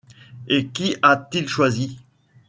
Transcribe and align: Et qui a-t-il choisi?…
Et 0.47 0.65
qui 0.69 0.95
a-t-il 1.03 1.47
choisi?… 1.47 1.99